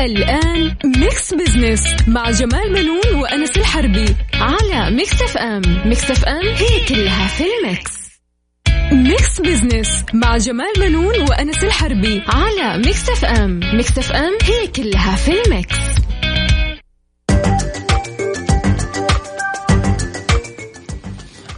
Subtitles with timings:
[0.00, 7.26] الآن Mix Business مع جمال بنون وأنس الحربي على Mix FM Mix FM هي كلها
[7.26, 7.92] في ال mix.
[8.92, 15.32] Mix Business مع جمال بنون وأنس الحربي على Mix FM Mix FM هي كلها في
[15.42, 15.76] ال mix.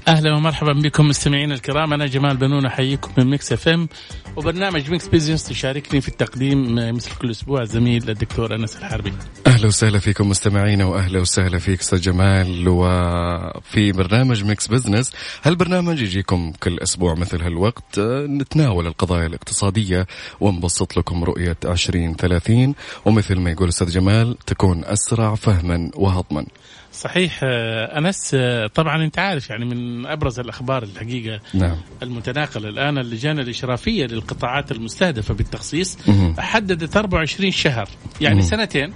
[0.08, 1.92] أهلا ومرحبا بكم مستمعينا الكرام.
[1.92, 3.88] أنا جمال بنون أحييكم من Mix FM.
[4.36, 7.64] وبرنامج ميكس بيزنس تشاركني في التقديم مثل كل أسبوع.
[7.64, 9.12] زميل الدكتور أنس الحربي.
[9.46, 12.68] أهلا وسهلا فيكم مستمعينا واهلا وسهلا فيك أستاذ جمال.
[12.68, 17.98] وفي برنامج ميكس بزنس هالبرنامج يجيكم كل أسبوع مثل هالوقت.
[18.28, 20.06] نتناول القضايا الاقتصادية
[20.40, 26.46] ونبسط لكم رؤية 2030 ومثل ما يقول أستاذ جمال تكون أسرع فهما وهضما.
[26.92, 32.98] صحيح آه، انس آه، طبعا أنت عارف يعني من أبرز الأخبار الحقيقة نعم المتناقلة الآن
[32.98, 35.98] اللجان الإشرافية للقطاعات المستهدفة بالتخصيص.
[36.38, 37.88] حددت 24 شهر
[38.20, 38.44] يعني مهم.
[38.44, 38.94] سنتين آه،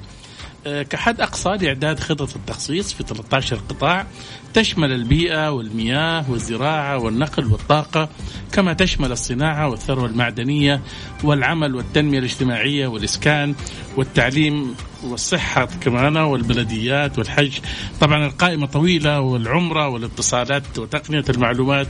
[0.65, 4.07] كحد أقصى لإعداد خطط التخصيص في 13 قطاع
[4.55, 8.09] تشمل البيئة والمياه والزراعة والنقل والطاقة
[8.53, 10.81] كما تشمل الصناعة والثروة المعدنية
[11.25, 13.55] والعمل والتنمية الاجتماعية والإسكان
[13.97, 17.59] والتعليم والصحة كمان والبلديات والحج.
[18.01, 21.87] طبعا القائمة طويلة والعمرة والاتصالات وتقنية المعلومات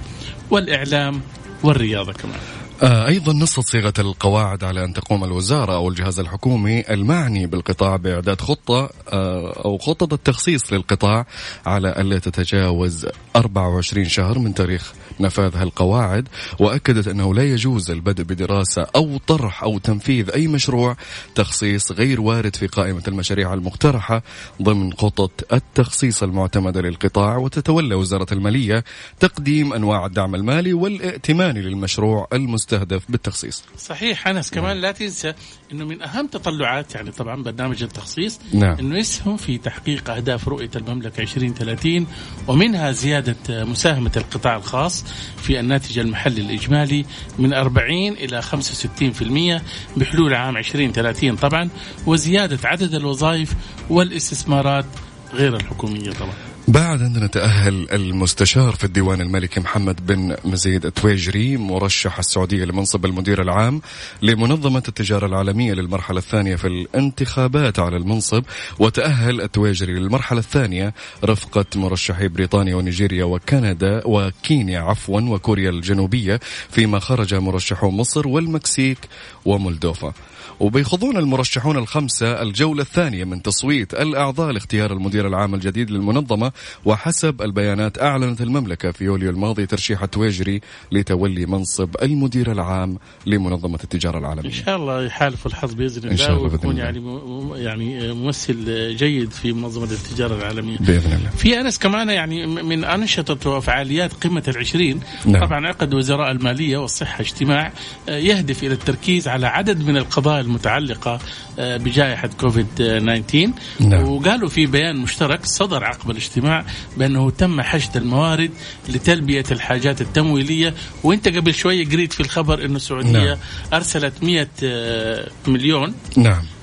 [0.51, 1.21] والإعلام
[1.63, 2.39] والرياضة كمان.
[2.39, 8.41] آه، أيضا نصت صيغة القواعد على أن تقوم الوزارة أو الجهاز الحكومي المعني بالقطاع بإعداد
[8.41, 11.27] خطة آه، أو خطة التخصيص للقطاع
[11.67, 16.29] على ألا تتجاوز 24 شهر من تاريخ نفاذ هالقواعد.
[16.61, 20.97] وأكدت أنه لا يجوز البدء بدراسة أو طرح أو تنفيذ أي مشروع
[21.35, 24.23] تخصيص غير وارد في قائمة المشاريع المقترحة
[24.63, 27.37] ضمن خطط التخصيص المعتمدة للقطاع.
[27.37, 28.85] وتتولى وزارة المالية
[29.21, 32.29] تقديم أنواع الدعم المالي والائتماني للمشروع
[32.65, 33.63] المستهدف بالتخصيص.
[33.79, 35.35] صحيح أنس كمان لا تنسى
[35.73, 38.79] إنه من أهم تطلعات يعني طبعا برنامج التخصيص نعم.
[38.79, 42.07] إنه يسهم في تحقيق أهداف رؤية المملكة 2030
[42.49, 45.05] ومنها زيادة مساهمة القطاع الخاص
[45.37, 47.05] في الناتج المحلي الإجمالي
[47.39, 51.69] من 40 إلى 65% بحلول عام 2030 طبعا
[52.07, 53.55] وزيادة عدد الوظائف
[53.91, 54.87] والإستثمارات
[55.35, 56.54] غير الحكومية طبعا.
[56.69, 63.43] بعد أن تأهل المستشار في الديوان الملكي محمد بن مزيد التويجري مرشح السعودية لمنصب المدير
[63.43, 63.81] العام
[64.23, 68.45] لمنظمة التجارة العالمية للمرحلة الثانية في الانتخابات على المنصب
[68.79, 70.95] وتأهل التويجري للمرحلة الثانية
[71.25, 78.99] رفقة مرشحي بريطانيا ونيجيريا وكندا وكينيا عفوا وكوريا الجنوبية فيما خرج مرشحو مصر والمكسيك
[79.45, 80.13] ومولدوفا.
[80.61, 86.53] وبيخوضون المرشحون الخمسة الجولة الثانية من تصويت الأعضاء لاختيار المدير العام الجديد للمنظمة
[86.85, 90.61] وحسب البيانات أعلنت المملكة في يوليو الماضي ترشيح التويجري
[90.93, 96.39] لتولي منصب المدير العام لمنظمة التجارة العالمية شاء الله يحالف الحظ بإذن إن شاء الله
[96.39, 97.59] الله بإذن ويكون الله.
[97.59, 102.85] يعني يعني ممثل جيد في منظمة التجارة العالمية بإذن الله في أنس كمان يعني من
[102.85, 105.47] أنشطة وفعاليات قمة العشرين نعم.
[105.47, 107.73] طبعا عقد وزراء المالية والصحة اجتماع
[108.09, 111.19] آه، يهدف إلى التركيز على عدد من القضايا المتعلقه
[111.59, 114.09] آه، بجائحة كوفيد 19 نعم.
[114.09, 116.65] وقالوا في بيان مشترك صدر عقب الاجتماع
[116.97, 118.51] بأنه تم حشد الموارد
[118.89, 120.75] لتلبية الحاجات التمويلية
[121.05, 123.39] وإنت قبل شوية قريت في الخبر إنه السعودية نعم.
[123.73, 126.54] أرسلت 100 آه، مليون نعم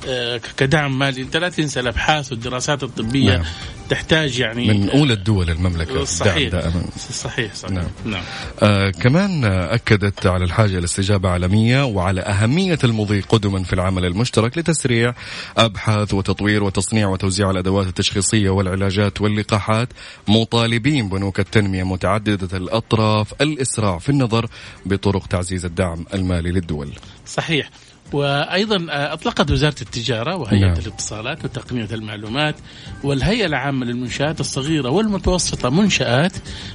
[0.58, 1.22] كدعم مالي.
[1.22, 3.46] انت لا تنسى الأبحاث والدراسات الطبية نعم.
[3.90, 6.04] تحتاج يعني من أولى الدول المملكة.
[6.04, 6.52] صحيح.
[6.52, 6.84] دائما.
[7.12, 7.72] صحيح صحيح.
[7.72, 7.88] نعم.
[8.06, 8.24] نعم.
[8.62, 14.58] آه كمان آه، أكدت على الحاجة لاستجابة عالمية وعلى أهمية المضي قدما في العمل المشترك
[14.58, 15.14] لتسريع
[15.58, 19.90] أبحاث وتطوير وتصنيع وتوزيع الأدوات التشخيصية والعلاجات واللقاحات
[20.28, 24.46] مطالبين بنوك التنمية متعددة الأطراف الإسراع في النظر
[24.86, 26.90] بطرق تعزيز الدعم المالي للدول.
[27.26, 27.70] صحيح.
[28.14, 30.78] وأيضا آه، أطلقت وزارة التجارة وهيئة نعم.
[30.78, 32.56] الاتصالات وتقنية المعلومات
[33.04, 36.34] والهيئة العامة للمنشآت الصغيرة والمتوسطة منشآت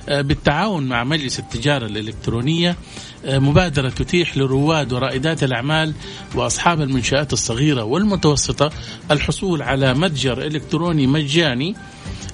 [0.08, 2.76] آه، بالتعاون مع مجلس التجارة الإلكترونية
[3.24, 5.94] آه، مبادرة تتيح لرواد ورائدات الأعمال
[6.34, 8.70] وأصحاب المنشآت الصغيرة والمتوسطة
[9.10, 11.74] الحصول على متجر إلكتروني مجاني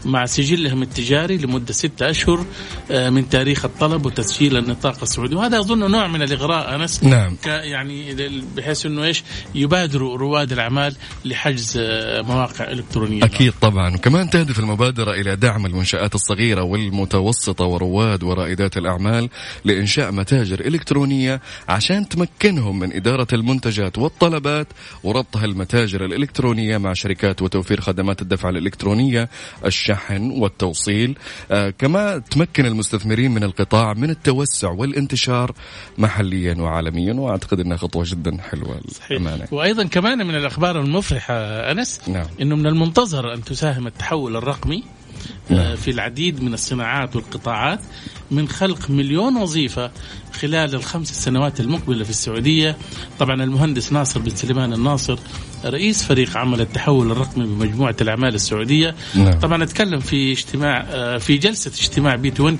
[0.04, 2.46] مع سجلهم التجاري لمدة ستة أشهر
[2.90, 5.34] آه، من تاريخ الطلب وتسجيل النطاق السعودي.
[5.34, 7.36] وهذا أظن نوع من الإغراء أنس نعم.
[7.46, 8.14] يعني
[8.56, 9.22] بحيث أنه إيش؟
[9.54, 13.24] يبادروا رواد الأعمال لحجز آه، مواقع إلكترونية.
[13.24, 13.94] أكيد طبعا.
[13.94, 19.28] وكمان تهدف المبادرة إلى دعم المنشآت الصغيرة والمتوسطة ورواد ورائدات الأعمال
[19.64, 24.66] لإنشاء متاجر إلكترونية عشان تمكنهم من إدارة المنتجات والطلبات
[25.04, 29.28] وربطها المتاجر الإلكترونية مع شركات وتوفير خدمات الدفع الإلكترونية
[29.66, 31.18] الشحن والتوصيل
[31.50, 35.54] آه كما تمكن المستثمرين من القطاع من التوسع والانتشار
[35.98, 38.80] محليا وعالميا وأعتقد أنها خطوة جدا حلوة
[39.10, 39.48] الأمانة.
[39.52, 41.34] وأيضا كمان من الأخبار المفرحة
[41.72, 42.26] أنس نعم.
[42.40, 44.84] أنه من المنتظر أن تساهم التحول الرقمي
[45.50, 45.76] آه، نعم.
[45.76, 47.80] في العديد من الصناعات والقطاعات
[48.30, 49.90] من خلق مليون وظيفة
[50.32, 52.76] خلال الخمس سنوات المقبلة في السعودية.
[53.18, 55.18] طبعا المهندس ناصر بن سليمان الناصر
[55.64, 58.94] رئيس فريق عمل التحول الرقمي بمجموعة الأعمال السعودية.
[59.14, 59.38] نعم.
[59.40, 62.58] طبعا أتكلم في اجتماع آه، في جلسة اجتماع بي 20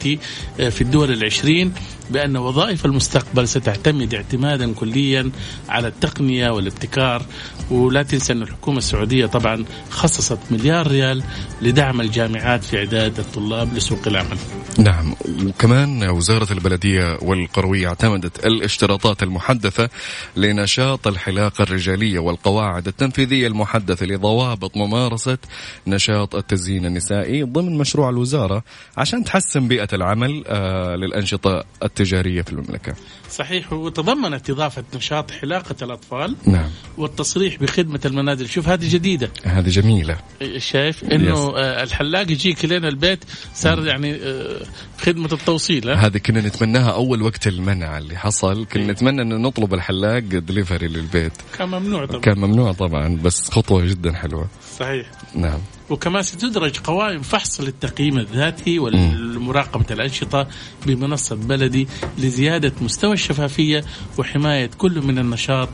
[0.61, 1.73] آه، في الدول العشرين
[2.11, 5.31] بأن وظائف المستقبل ستعتمد اعتمادا كليا
[5.69, 7.23] على التقنية والابتكار.
[7.71, 11.23] ولا تنسى أن الحكومة السعودية طبعا خصصت مليار ريال
[11.63, 14.37] لدعم الجامعات في إعداد الطلاب لسوق العمل.
[14.79, 15.15] نعم.
[15.47, 19.89] وكمان وزارة البلدية والقروية اعتمدت الاشتراطات المحدثة
[20.37, 25.39] لنشاط الحلاقة الرجالية والقواعد التنفيذية المحدثة لضوابط ممارسة
[25.87, 28.65] نشاط التزيين النسائي ضمن مشروع الوزارة
[28.97, 32.95] عشان تحسن بيئة العمل آه للأنشطة التجارية في المملكة.
[33.31, 36.71] صحيح وتضمنت إضافة نشاط حلاقة الأطفال نعم.
[36.99, 38.49] والتصريح بخدمة المنازل.
[38.49, 39.31] شوف هذه جديدة.
[39.45, 40.17] هذه جميلة.
[40.57, 43.25] شايف؟ إنه آه الحلاق يجيك لين البيت
[43.55, 44.63] صار يعني آه
[45.03, 48.67] خدمة التوصيل هذه كنا نتمناها أول وقت المنع اللي حصل.
[48.67, 48.93] كنا.
[48.93, 51.33] نتمنى أنه نطلب الحلاق دليفري للبيت.
[51.59, 52.21] كان ممنوع طبعا.
[52.21, 54.49] كان ممنوع طبعا بس خطوة جدا حلوة.
[54.79, 55.07] صحيح.
[55.35, 55.59] نعم.
[55.91, 60.47] وكمان ستدرج قوائم فحص للتقييم الذاتي والمراقبة الأنشطة
[60.87, 61.89] بمنصة بلدي
[62.19, 63.85] لزيادة مستوى الشفافية
[64.19, 65.69] وحماية كل من النشاط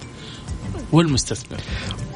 [0.93, 1.59] والمستثمر.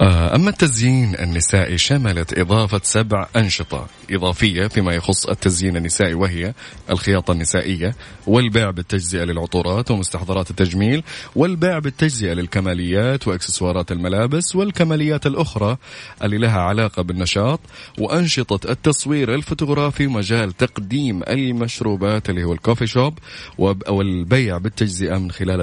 [0.01, 3.87] آه، أما التزيين النسائي شملت إضافة سبع أنشطة.
[4.13, 6.55] إضافية فيما يخص التزيين النسائي وهي
[6.91, 7.95] الخياطة النسائية
[8.27, 11.03] والبيع بالتجزئة للعطورات ومستحضرات التجميل
[11.37, 15.77] والبيع بالتجزئة للكماليات وإكسسوارات الملابس والكماليات الأخرى
[16.23, 17.61] اللي لها علاقة بالنشاط
[17.99, 23.19] وأنشطة التصوير الفوتوغرافي مجال تقديم المشروبات اللي هو الكوفي شوب
[23.59, 25.61] والبيع بالتجزئة من خلال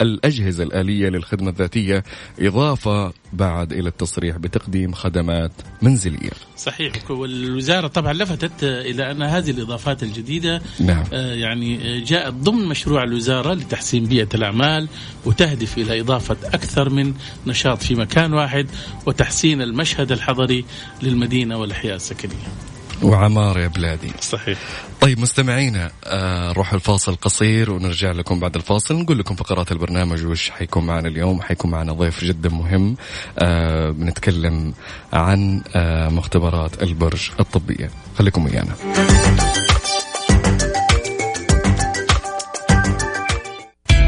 [0.00, 2.04] الأجهزة الآلية للخدمة الذاتية
[2.40, 5.52] إضافة بعد إلى التصريح بتقديم خدمات
[5.82, 6.30] منزلية.
[6.56, 7.10] صحيح.
[7.10, 11.04] والوزارة طبعا لفتت إلى أن هذه الإضافات الجديدة نعم.
[11.12, 14.88] آه، يعني جاءت ضمن مشروع الوزارة لتحسين بيئة الأعمال
[15.24, 17.14] وتهدف إلى إضافة أكثر من
[17.46, 18.66] نشاط في مكان واحد
[19.06, 20.64] وتحسين المشهد الحضري
[21.02, 22.69] للمدينة والأحياء السكنية
[23.02, 24.12] وعمار يا بلادي.
[24.20, 24.58] صحيح.
[25.00, 28.94] طيب مستمعينا آه نروح الفاصل قصير ونرجع لكم بعد الفاصل.
[28.94, 31.42] نقول لكم فقرات البرنامج وش حيكون معنا اليوم.
[31.42, 32.96] حيكون معنا ضيف جدا مهم
[33.38, 34.74] آه بنتكلم
[35.12, 37.90] عن آه مختبرات البرج الطبية.
[38.18, 38.74] خليكم ويانا.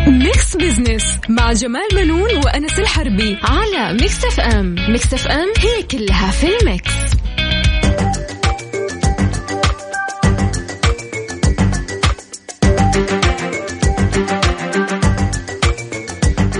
[0.07, 4.75] ميكس بزنس مع جمال منون وأنس الحربي على ميكس اف ام.
[4.89, 7.12] ميكس اف ام هي كلها في الميكس.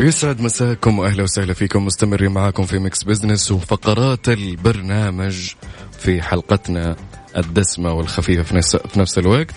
[0.03, 5.51] يسعد مساكم وأهلا وسهلا فيكم مستمرين معاكم في ميكس بزنس وفقرات البرنامج
[5.99, 6.97] في حلقتنا
[7.37, 9.51] الدسمة والخفيفة في نفس, الوقت.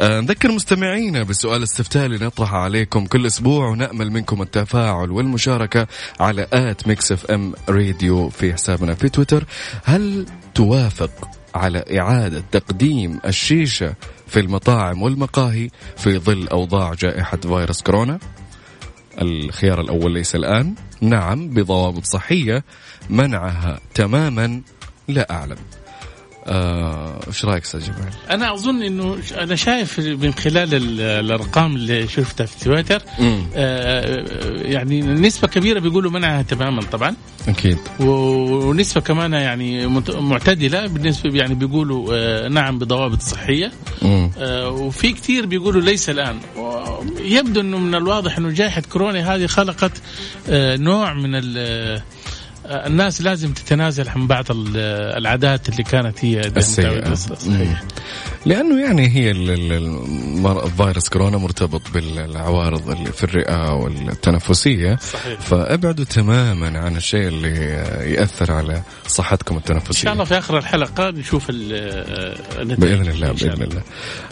[0.00, 5.86] أه نذكر مستمعينا بالسؤال الاستفتاء اللي نطرحه عليكم كل أسبوع ونأمل منكم التفاعل والمشاركة
[6.20, 9.44] على at ميكس اف ام راديو في حسابنا في تويتر.
[9.84, 13.94] هل توافق على إعادة تقديم الشيشة
[14.26, 18.18] في المطاعم والمقاهي في ظل أوضاع جائحة فيروس كورونا؟
[19.22, 20.74] الخيار الأول ليس الآن.
[21.00, 22.64] نعم بضوابط صحية
[23.10, 24.60] منعها تماما.
[25.08, 25.56] لا أعلم.
[26.48, 30.68] إيش آه رأيك أستاذ جمال؟ أنا أظن إنه أنا شايف من خلال
[31.00, 33.02] الأرقام اللي شفتها في تويتر
[33.54, 34.26] آه
[34.62, 37.16] يعني نسبة كبيرة بيقولوا منعها تماما طبعا.
[37.48, 37.78] أكيد.
[38.00, 43.72] ونسبة كمان يعني معتدلة بالنسبة يعني بيقولوا آه نعم بضوابط صحية.
[44.38, 46.38] آه وفي كثير بيقولوا ليس الآن.
[47.20, 49.92] يبدو إنه من الواضح إنه جائحة كورونا هذه خلقت
[50.48, 51.34] آه نوع من
[52.70, 54.76] الناس لازم تتنازل عن بعض ال-
[55.18, 57.14] العادات اللي كانت هي السيئة.
[57.14, 57.82] صحيح.
[58.46, 64.96] لأنه يعني هي ال- ال- المر- فيروس كورونا مرتبط بالعوارض اللي في الرئة والتنفسية.
[64.96, 65.40] صحيح.
[65.40, 67.54] فأبعدوا تماما عن الشيء اللي
[68.14, 71.54] يأثر على صحتكم إن التنفسيه شاء الله في آخر الحلقة نشوف آه،
[72.62, 72.80] النتائج.
[72.80, 73.82] بإذن الله إن بإذن الله.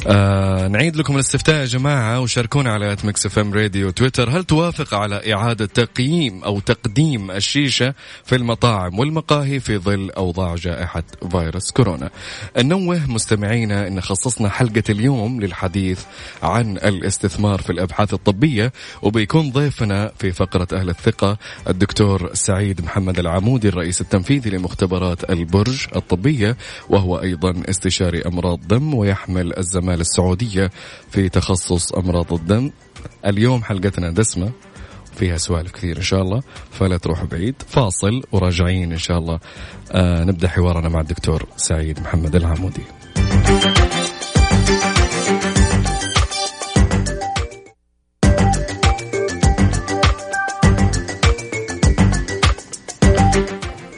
[0.07, 4.31] آه نعيد لكم الاستفتاء يا جماعة وشاركونا على ميكس إف إم راديو تويتر.
[4.31, 7.95] هل توافق على إعادة تقييم أو تقديم الشيشة
[8.25, 12.11] في المطاعم والمقاهي في ظل أوضاع جائحة فيروس كورونا.
[12.59, 16.01] ننوه مستمعينا إن خصصنا حلقة اليوم للحديث
[16.43, 21.39] عن الاستثمار في الأبحاث الطبية وبيكون ضيفنا في فقرة أهل الثقة
[21.69, 26.57] الدكتور سعيد محمد العمودي الرئيس التنفيذي لمختبرات البرج الطبية
[26.89, 30.71] وهو أيضا استشاري أمراض دم ويحمل الزمالة السعودية
[31.11, 32.71] في تخصص أمراض الدم.
[33.27, 34.53] اليوم حلقتنا دسمة.
[35.15, 37.55] فيها سوالف كثير إن شاء الله فلا تروحوا بعيد.
[37.69, 39.41] فاصل وراجعين إن شاء الله.
[39.93, 42.83] آه نبدأ حوارنا مع الدكتور سعيد محمد العمودي.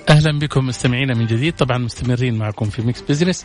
[0.09, 3.45] أهلا بكم مستمعينا من جديد طبعا مستمرين معكم في ميكس بزنس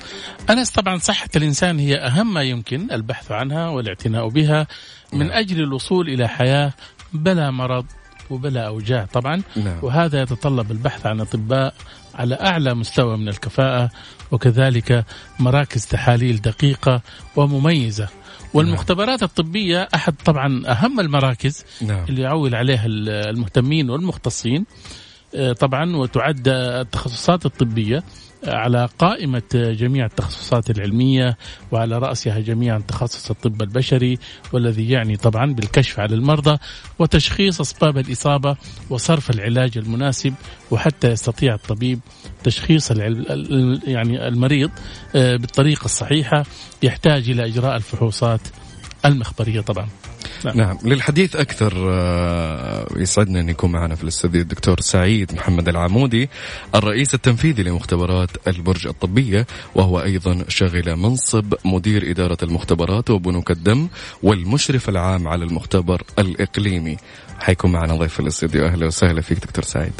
[0.50, 4.68] أنس طبعا صحة الإنسان هي أهم ما يمكن البحث عنها والإعتناء بها
[5.13, 6.74] من أجل الوصول إلى حياة
[7.13, 7.86] بلا مرض
[8.30, 9.41] وبلا أوجاع طبعا.
[9.56, 9.77] نعم.
[9.82, 11.74] وهذا يتطلب البحث عن أطباء
[12.15, 13.89] على أعلى مستوى من الكفاءة
[14.32, 15.06] وكذلك
[15.39, 17.01] مراكز تحاليل دقيقة
[17.36, 18.08] ومميزة.
[18.53, 22.06] والمختبرات الطبية أحد طبعا أهم المراكز نعم.
[22.10, 24.65] اللي يعول عليها المهتمين والمختصين.
[25.36, 28.03] آه، طبعا وتعد التخصصات الطبية.
[28.48, 31.38] على قائمة جميع التخصصات العلمية
[31.71, 34.17] وعلى رأسها جميعا تخصص الطب البشري
[34.53, 36.57] والذي يعني طبعا بالكشف على المرضى
[37.00, 38.55] وتشخيص أسباب الإصابة
[38.89, 40.33] وصرف العلاج المناسب
[40.71, 42.00] وحتى يستطيع الطبيب
[42.43, 44.71] تشخيص يعني المريض
[45.15, 46.43] آه، بالطريقة الصحيحة
[46.83, 48.41] يحتاج إلى إجراء الفحوصات
[49.05, 49.88] المخبرية طبعا.
[50.45, 50.77] نعم.
[50.83, 56.29] للحديث أكثر آه، يسعدنا أن يكون معنا في الاستوديو الدكتور سعيد محمد العمودي
[56.75, 63.88] الرئيس التنفيذي لمختبرات البرج الطبية وهو أيضا شغل منصب مدير إدارة المختبرات وبنوك الدم
[64.24, 66.98] والمشرف العام على المختبر الإقليمي.
[67.39, 69.93] حيكون معنا ضيف في الاستوديو أهلا وسهلا فيك دكتور سعيد.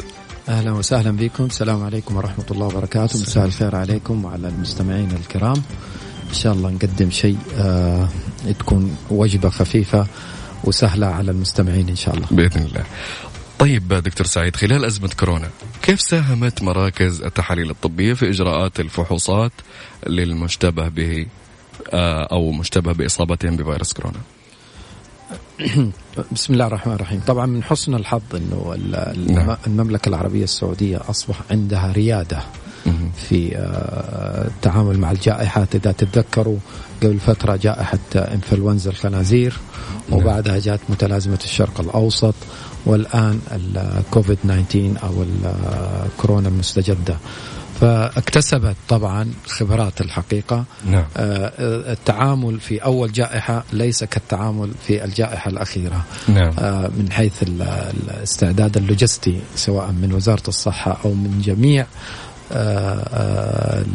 [0.48, 1.44] أهلا وسهلا بكم.
[1.44, 3.20] السلام عليكم ورحمة الله وبركاته.
[3.20, 5.62] مساء الخير عليكم وعلى المستمعين الكرام.
[6.28, 8.08] إن شاء الله نقدم شيء آه
[8.58, 10.06] تكون وجبة خفيفة
[10.64, 12.84] وسهلة على المستمعين إن شاء الله بإذن الله
[13.58, 15.50] طيب دكتور سعيد خلال أزمة كورونا
[15.82, 19.52] كيف ساهمت مراكز التحاليل الطبية في إجراءات الفحوصات
[20.06, 21.26] للمشتبه به
[21.90, 24.20] آه، أو مشتبه بإصابتهم بفيروس كورونا
[26.32, 29.50] بسم الله الرحمن الرحيم طبعا من حسن الحظ ال- نعم.
[29.50, 32.46] الم- المملكة العربية السعودية أصبح عندها ريادة مهم.
[33.28, 35.74] في آه، التعامل مع الجائحات.
[35.74, 36.56] إذا تتذكروا
[37.02, 39.56] قبل فترة جائحة إنفلونزا الخنازير
[40.12, 42.34] وبعدها جاءت متلازمة الشرق الأوسط
[42.86, 45.24] والآن الكوفيد 19 أو
[46.06, 47.16] الكورونا المستجدة.
[47.80, 50.64] فاكتسبت طبعا خبرات الحقيقة.
[50.86, 51.04] نعم.
[51.16, 56.04] آه، التعامل في أول جائحة ليس كالتعامل في الجائحة الأخيرة.
[56.28, 56.52] نعم.
[56.58, 62.31] آه، من حيث ال- الاستعداد اللوجستي سواء من وزارة الصحة أو من جميع آه، آه،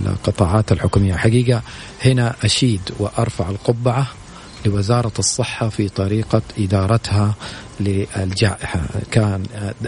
[0.08, 1.16] القطاعات الحكومية.
[1.16, 1.62] حقيقة
[2.06, 4.08] هنا أشيد وأرفع القبعة
[4.66, 7.36] لوزارة الصحة في طريقة إدارتها
[7.80, 8.80] للجائحة.
[9.12, 9.44] كان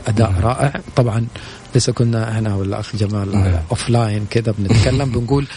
[0.07, 0.73] أداء رائع.
[0.95, 1.27] طبعا
[1.75, 3.59] لسه كنا إحنا والاخ جمال.
[3.69, 5.47] offline كذا بنتكلم بنقول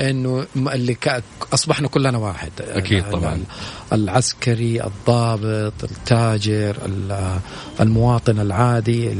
[0.00, 0.96] إنه اللي
[1.54, 3.40] أصبحنا كلنا واحد أكيد طبعاً.
[3.92, 7.38] العسكري الضابط التاجر ال-
[7.80, 9.12] المواطن العادي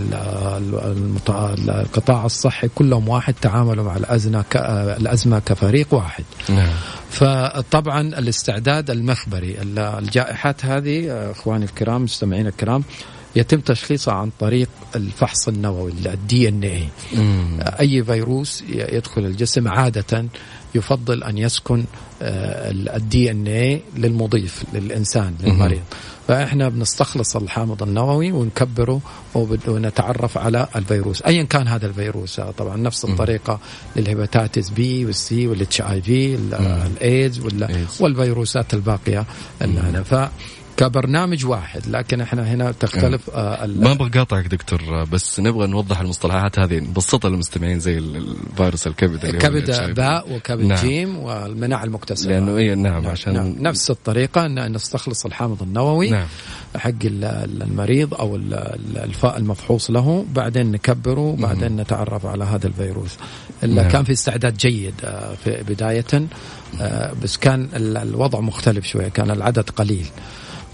[1.29, 4.57] القطاع الصحي كلهم واحد تعاملوا مع الأزمة ك-
[5.01, 6.71] الأزمة كفريق واحد نعم
[7.11, 12.85] فطبعا الاستعداد المخبري ال- الجائحات هذه آه، إخواني الكرام مستمعين الكرام
[13.37, 16.89] يتم تشخيصها عن طريق الفحص النووي ال DNA.
[17.81, 20.27] أي فيروس يدخل الجسم عادة
[20.75, 21.85] يفضل أن يسكن
[22.23, 25.81] ال DNA للمضيف للإنسان للمريض.
[26.29, 29.01] فإحنا بنستخلص الحامض النووي ونكبره
[29.67, 31.23] ونتعرف على الفيروس.
[31.23, 33.61] ايا كان هذا الفيروس آه، طبعا نفس الطريقة
[33.97, 36.35] لل hepatitis B وال C وال HIV
[37.53, 38.03] ال AIDS.
[38.03, 39.27] والفيروسات الباقية
[40.05, 40.15] ف
[40.77, 46.01] كبرنامج واحد لكن إحنا هنا تختلف آه ال- ما أبغى قاطعك دكتور بس نبغى نوضح
[46.01, 48.17] المصطلحات هذه نبسطها للمستمعين زي ال-
[48.51, 49.95] الفيروس الكبد اللي كبد.
[49.95, 50.79] باء وكبد نعم.
[50.79, 53.55] جيم والمناعة المكتسبة لأنه اي نعم عشان نعم.
[53.59, 56.27] نفس الطريقة أن نستخلص الحامض النووي نعم.
[56.77, 58.15] حق ال- ال- المريض
[58.55, 63.11] ال- الفاء المفحوص له بعدين نكبره وبعدين نتعرف على هذا الفيروس
[63.63, 63.89] نعم.
[63.89, 66.05] كان في استعداد جيد آه، في بداية
[66.81, 70.07] آه، بس كان ال- الوضع مختلف شوية كان العدد قليل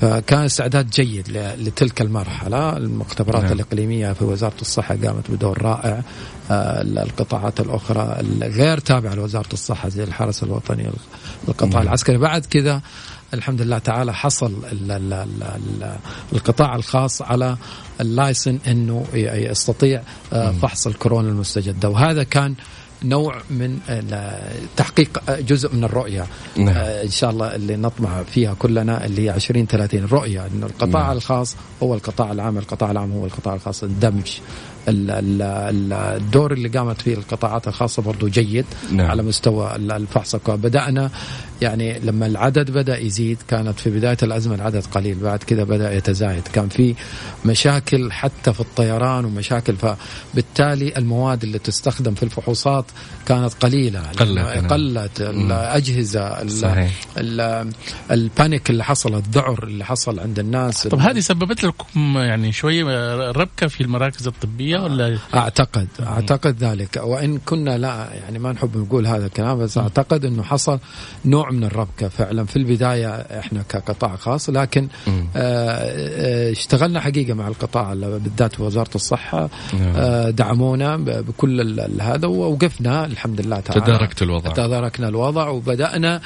[0.00, 1.28] فكان استعداد جيد
[1.58, 2.76] لتلك المرحلة.
[2.76, 3.52] المختبرات نعم.
[3.52, 6.02] الإقليمية في وزارة الصحة قامت بدور رائع.
[6.50, 10.90] آه، القطاعات الأخرى الغير تابعة لوزارة الصحة زي الحرس الوطني
[11.48, 11.82] القطاع نعم.
[11.82, 12.18] العسكري.
[12.18, 12.80] بعد كذا
[13.34, 15.96] الحمد لله تعالى حصل ال ال ال ال
[16.32, 17.56] القطاع الخاص على
[18.00, 20.02] اللايسن إنه يستطيع
[20.32, 21.88] آه، فحص الكورونا المستجدة.
[21.88, 22.54] وهذا كان
[23.04, 26.26] نوع من ال- تحقيق جزء من الرؤية
[26.56, 26.68] نعم.
[26.68, 31.02] آه، إن شاء الله اللي نطمع فيها كلنا اللي هي 20 30 الرؤيه انه القطاع
[31.06, 31.16] نعم.
[31.16, 36.68] الخاص هو القطاع العام القطاع العام هو القطاع الخاص الدمج ال- ال- ال- الدور اللي
[36.68, 39.10] قامت فيه القطاعات الخاصة برضو جيد نعم.
[39.10, 41.10] على مستوى ال- الفحص بدأنا
[41.62, 46.42] يعني لما العدد بدأ يزيد كانت في بداية الأزمة العدد قليل بعد كذا بدأ يتزايد
[46.52, 46.94] كان في
[47.44, 52.84] مشاكل حتى في الطيران ومشاكل فبالتالي المواد اللي تستخدم في الفحوصات
[53.26, 54.66] كانت قليلة قلت، نعم.
[54.68, 56.92] قلت الأجهزة ال- صحيح.
[57.18, 57.70] ال-
[58.10, 63.66] البانيك اللي حصل الذعر اللي حصل عند الناس طب هذه سببت لكم يعني شوية ربكة
[63.66, 64.28] في المراكز
[64.78, 70.24] ولا أعتقد أعتقد ذلك وإن كنا لا يعني ما نحب نقول هذا الكلام بس أعتقد
[70.24, 70.78] إنه حصل
[71.24, 74.88] نوع من الربكة فعلا في البداية إحنا كقطاع خاص لكن.
[75.08, 79.92] آه، آه، اشتغلنا حقيقة مع القطاع بالذات وزارة الصحة نعم.
[79.96, 84.52] آه، دعمونا بكل هذا ووقفنا الحمد لله تعالى تداركت الوضع.
[84.52, 86.20] تداركنا الوضع وبدأنا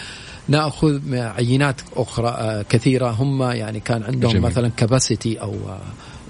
[0.49, 4.43] نأخذ عينات أخرى كثيرة هم يعني كان عندهم جميل.
[4.43, 5.55] مثلا كباسيتي أو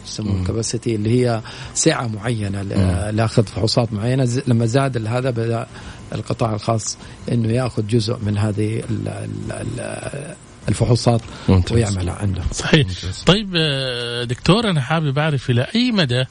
[0.06, 1.40] يسمونه كباسيتي اللي هي
[1.74, 2.62] سعة معينة
[3.10, 5.66] لأخذ فحوصات معينة لما زاد هذا بدأ
[6.14, 6.98] القطاع الخاص
[7.32, 10.34] إنه يأخذ جزء من هذه ال- ال- ال-
[10.68, 11.72] الفحوصات ممتاز.
[11.72, 13.22] ويعملها عنده صحيح ممتاز.
[13.26, 16.24] طيب آه، دكتور أنا حابب أعرف إلى أي مدى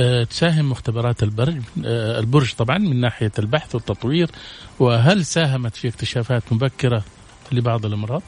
[0.00, 4.30] آه، تساهم مختبرات البرج آه، البرج طبعا من ناحية البحث والتطوير
[4.78, 7.04] وهل ساهمت في اكتشافات مبكرة
[7.52, 8.22] لبعض الامراض؟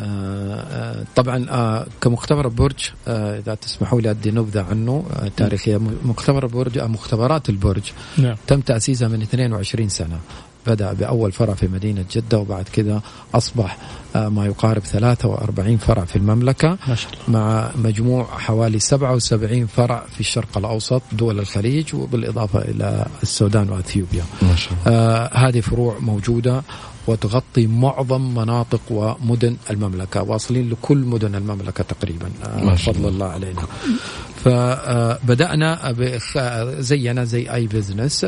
[0.00, 5.80] آه، آه، طبعا آه، كمختبر برج آه، إذا تسمحوا لي أدي نبذة عنه آه، تاريخية.
[6.04, 8.36] مختبر برج آه، مختبرات البرج نعم.
[8.46, 10.18] تم تأسيسها من 22 سنة.
[10.66, 13.02] بدأ بأول فرع في مدينة جدة وبعد كذا
[13.34, 13.78] أصبح
[14.16, 17.38] آه، ما يقارب 43 فرع في المملكة ما شاء الله.
[17.40, 24.24] مع مجموع حوالي 77 فرع في الشرق الأوسط دول الخليج وبالإضافة إلى السودان وأثيوبيا.
[24.42, 24.96] ما شاء الله.
[24.98, 26.62] آه هذه فروع موجودة.
[27.06, 32.28] وتغطي معظم مناطق ومدن المملكة واصلين لكل مدن المملكة تقريبا.
[32.62, 33.62] بفضل الله علينا.
[34.44, 35.94] فبدأنا
[36.78, 38.24] زينا زي أي بزنس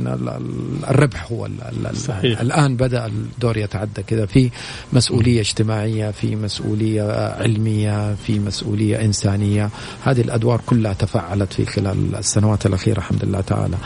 [0.00, 1.48] ال- ال- الربح هو
[1.94, 2.40] صحيح.
[2.40, 4.26] الآن بدأ الدور يتعدى كذا.
[4.26, 4.50] في
[4.92, 9.70] مسؤولية اجتماعية في مسؤولية آه، علمية في مسؤولية إنسانية.
[10.04, 13.76] هذه الأدوار كلها تفعلت في خلال السنوات الأخيرة الحمد لله تعالى.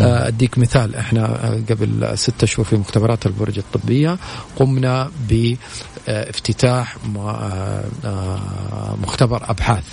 [0.00, 0.96] آه، أديك مثال.
[0.96, 4.18] إحنا آه، قبل ستة شهور في مختبرات البرج الطبية
[4.56, 9.84] قمنا بإفتتاح آه، آه، مختبر أبحاث.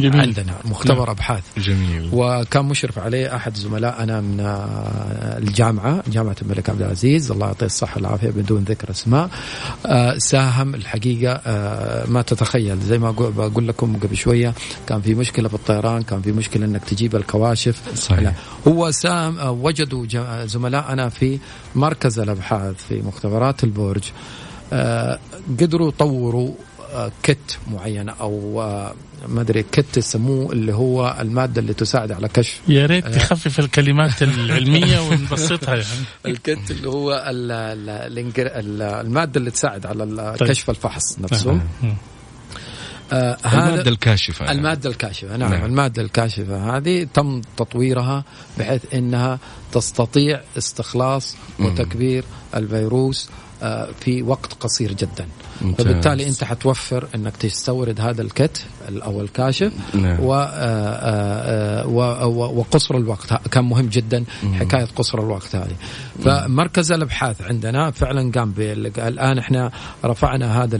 [0.00, 0.20] جميل.
[0.20, 1.42] عندنا مختبر أبحاث.
[1.58, 2.10] جميل.
[2.12, 7.30] وكان مشرف عليه أحد زملائنا من آه، الجامعة جامعة الملك عبد العزيز.
[7.30, 9.30] الله يعطيه الصحة والعافية بدون ذكر أسماء.
[9.86, 12.80] آه، ساهم الحقيقة آه، ما تتخيل.
[12.80, 14.54] زي ما بقول لكم قبل شوية
[14.86, 17.82] كان في مشكلة في الطيران كان في مشكلة إنك تجيب الكواشف.
[17.94, 18.20] صحيح.
[18.20, 18.32] لا.
[18.68, 20.06] هو ساهم وجدوا
[20.44, 21.38] زملائنا في
[21.74, 24.02] مركز الأبحاث في مختبرات البرج.
[25.60, 26.67] قدروا يطوروا آه،
[27.22, 28.94] كت معينة أو آه،
[29.28, 34.22] ما أدري كت يسموه اللي هو المادة اللي تساعد على كشف يا ريت تخفف الكلمات
[34.22, 35.86] العلمية ونبسطها يعني
[36.26, 40.48] الكت اللي هو ال- ال- الإنجر- ال- المادة اللي تساعد على طيب.
[40.48, 41.94] كشف الفحص نفسه مم.
[43.12, 44.58] آه المادة الكاشفة يعني.
[44.58, 45.52] المادة الكاشفة نعم, نعم.
[45.60, 48.24] نعم المادة الكاشفة هذه تم تطويرها
[48.58, 49.38] بحيث إنها
[49.72, 53.28] تستطيع استخلاص وتكبير الفيروس
[53.62, 55.26] آه، في وقت قصير جدا.
[55.62, 55.86] ممتاز.
[55.86, 60.20] فبالتالي أنت حتوفر إنك تستورد هذا الكت أو الكاشف نعم.
[60.20, 60.46] و آه،
[61.82, 63.48] آه، و- و- وقصر الوقت.
[63.48, 64.24] كان مهم جدا
[64.60, 65.76] حكاية قصر الوقت هذه.
[66.24, 68.54] فمركز الأبحاث عندنا فعلا قام
[68.98, 69.70] الآن إحنا
[70.04, 70.76] رفعنا هذا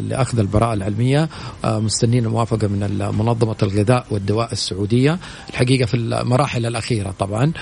[0.00, 1.28] لأخذ البراءة العلمية
[1.64, 2.80] مستنين الموافقة من
[3.18, 5.18] منظمة الغذاء والدواء السعودية.
[5.50, 7.52] الحقيقة في المراحل الأخيرة طبعا.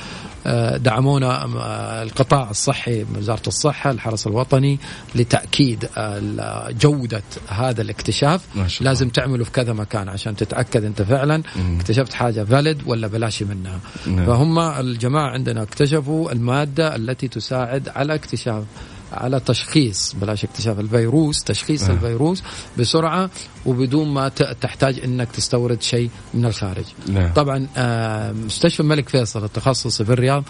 [0.77, 4.79] دعمونا آه، القطاع الصحي من وزارة الصحة الحرس الوطني
[5.15, 8.45] لتأكيد ال- جودة هذا الاكتشاف.
[8.85, 11.43] لازم تعمله في كذا مكان عشان تتأكد انت فعلا
[11.77, 14.27] اكتشفت حاجة فالid ولا بلاش منها نعم.
[14.27, 18.65] فهم الجماعة عندنا اكتشفوا المادة التي تساعد على اكتشاف
[19.13, 21.93] على تشخيص بلاش اكتشاف الفيروس تشخيص آه.
[21.93, 22.43] الفيروس
[22.79, 23.31] بسرعة
[23.67, 24.29] وبدون ما
[24.61, 27.33] تحتاج إنك تستورد شيء من الخارج نعم.
[27.33, 30.45] طبعا آه، مستشفى الملك فيصل التخصصي في الرياض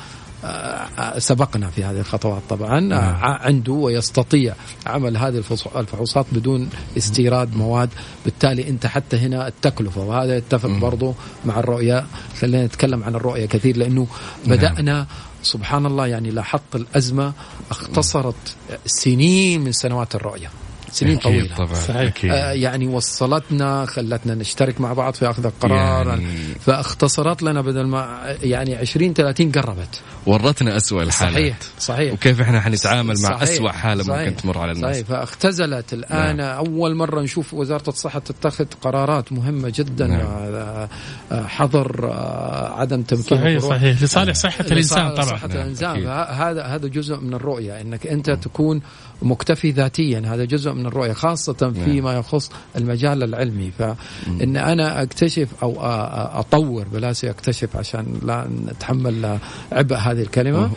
[1.19, 4.55] سبقنا في هذه الخطوات طبعا ع- عنده ويستطيع
[4.87, 5.43] عمل هذه
[5.77, 7.89] الفحوصات بدون استيراد مواد.
[8.25, 12.07] بالتالي أنت حتى هنا التكلفة وهذا يتفق برضو مع الرؤية.
[12.41, 14.07] خلينا نتكلم عن الرؤية كثير لأنه
[14.47, 15.07] بدأنا
[15.43, 17.33] سبحان الله يعني لاحظت الأزمة
[17.71, 20.51] اختصرت سنين من سنوات الرؤية.
[20.91, 21.97] سنين أكيد طويلة طبعا صحيح.
[21.97, 22.31] أكيد.
[22.31, 26.27] آه، يعني وصلتنا خلتنا نشترك مع بعض في آخذ القرار يعني-
[26.61, 32.61] فاختصرت لنا بدل ما يعني 20 30 قربت ورتنا أسوأ الحالات صحيح صحيح وكيف إحنا
[32.61, 36.57] حنتعامل مع أسوأ حالة صحيح، ممكن تمر على الناس صحيح فاختزلت الآن نعم.
[36.57, 40.21] أول مرة نشوف وزارة الصحة تتخذ قرارات مهمة جدا نعم.
[40.21, 40.89] آه،
[41.47, 43.59] حظر آه، عدم تمكين صحيح.
[43.59, 46.07] صحيح لصالح صحة الإنسان لصالح طبعا صحة نعم، الإنسان أكيد.
[46.07, 48.81] هذا هذا جزء من الرؤية أنك أنت تكون
[49.23, 50.23] مكتفي ذاتيا.
[50.27, 53.71] هذا جزء من الرؤية خاصة فيما يخص المجال العلمي.
[53.79, 55.77] فإن أنا أكتشف أو
[56.41, 59.39] أطور بلاش أكتشف عشان لا نتحمل
[59.73, 60.71] عبء هذه الكلمة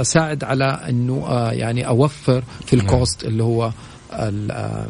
[0.00, 3.72] أساعد على أنه يعني أوفر في الكوست اللي هو
[4.12, 4.86] ال-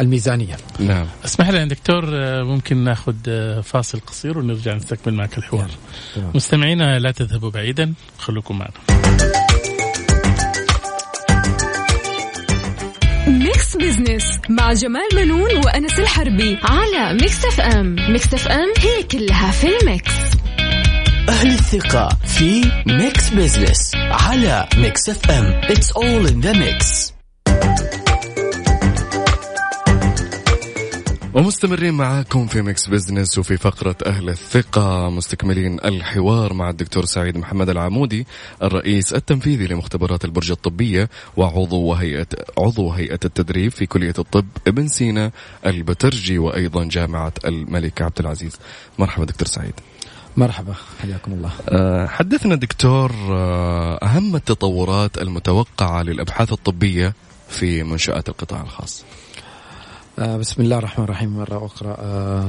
[0.00, 0.56] الميزانية.
[0.78, 1.06] نعم.
[1.24, 2.04] اسمح لي يا دكتور
[2.44, 3.14] ممكن ناخذ
[3.62, 5.70] فاصل قصير ونرجع نستكمل معك الحوار.
[6.14, 6.30] تمام.
[6.34, 8.72] مستمعينا لا تذهبوا بعيدا خليكم معنا.
[13.82, 19.50] بزنس مع جمال منون وأنس الحربي على ميكس اف ام ميكس اف ام هي كلها
[19.50, 20.12] في الميكس.
[21.28, 27.12] أهل الثقة في ميكس بزنس على ميكس اف ام It's all in the mix.
[31.34, 37.68] ومستمرين معاكم في ميكس بزنس وفي فقرة أهل الثقة مستكملين الحوار مع الدكتور سعيد محمد
[37.68, 38.26] العمودي
[38.62, 42.26] الرئيس التنفيذي لمختبرات البرج الطبية وعضو هيئة
[42.58, 45.30] عضو هيئة التدريب في كلية الطب ابن سينا
[45.66, 48.58] البترجي وأيضا جامعة الملك عبد العزيز.
[48.98, 49.74] مرحبا دكتور سعيد.
[50.36, 51.50] مرحبا حياكم الله.
[51.68, 57.14] أه، حدثنا دكتور أه، أهم التطورات المتوقعة للأبحاث الطبية
[57.48, 59.04] في منشآت القطاع الخاص.
[59.04, 59.21] آه،
[60.18, 61.36] بسم الله الرحمن الرحيم.
[61.36, 62.48] مرة أخرى آه،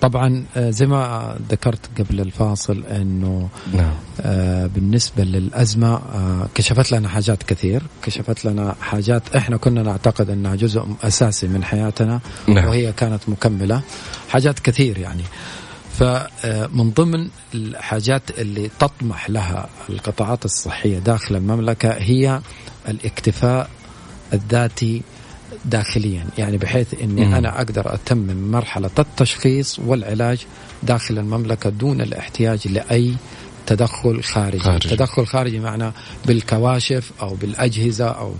[0.00, 3.94] طبعا آه، زي ما ذكرت قبل الفاصل أنه نعم.
[4.20, 7.82] آه، بالنسبة للأزمة آه، كشفت لنا حاجات كثير.
[8.02, 12.64] كشفت لنا حاجات إحنا كنا نعتقد أنها جزء أساسي من حياتنا نعم.
[12.68, 13.80] وهي كانت مكملة.
[14.28, 15.22] حاجات كثير يعني.
[15.98, 22.40] فمن ضمن الحاجات اللي تطمح لها القطاعات الصحية داخل المملكة هي
[22.88, 23.70] الاكتفاء
[24.32, 25.02] الذاتي
[25.64, 27.34] داخليا يعني بحيث إني مم.
[27.34, 30.46] أنا أقدر أتمم مرحلة التشخيص والعلاج
[30.82, 33.12] داخل المملكة دون الاحتياج لأي
[33.66, 34.58] تدخل خارجي.
[34.58, 34.88] خارجي.
[34.88, 35.92] تدخل خارجي معنا
[36.26, 38.32] بالكواشف أو بالأجهزة أو